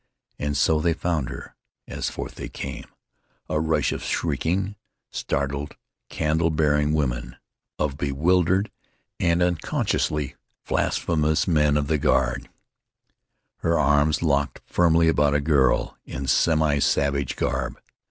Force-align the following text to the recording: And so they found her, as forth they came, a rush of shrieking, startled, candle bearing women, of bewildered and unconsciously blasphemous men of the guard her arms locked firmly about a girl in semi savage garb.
And 0.39 0.57
so 0.57 0.79
they 0.81 0.93
found 0.93 1.29
her, 1.29 1.53
as 1.87 2.09
forth 2.09 2.33
they 2.33 2.49
came, 2.49 2.85
a 3.47 3.59
rush 3.59 3.91
of 3.91 4.01
shrieking, 4.03 4.75
startled, 5.11 5.75
candle 6.09 6.49
bearing 6.49 6.93
women, 6.93 7.35
of 7.77 7.99
bewildered 7.99 8.71
and 9.19 9.43
unconsciously 9.43 10.33
blasphemous 10.67 11.47
men 11.47 11.77
of 11.77 11.85
the 11.85 11.99
guard 11.99 12.49
her 13.57 13.77
arms 13.77 14.23
locked 14.23 14.61
firmly 14.65 15.07
about 15.07 15.35
a 15.35 15.39
girl 15.39 15.95
in 16.03 16.25
semi 16.25 16.79
savage 16.79 17.35
garb. 17.35 17.79